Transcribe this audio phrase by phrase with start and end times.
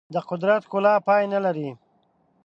[0.13, 1.69] د قدرت ښکلا پای نه لري.